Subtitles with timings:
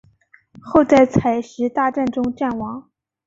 [0.59, 2.89] 后在采石大战中战亡。